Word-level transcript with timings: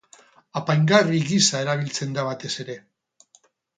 Apaingarri 0.61 1.19
gisa 1.31 1.61
erabiltzen 1.67 2.17
da 2.17 2.25
batez 2.31 2.53
ere. 2.65 2.79